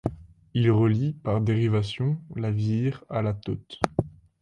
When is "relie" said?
0.71-1.13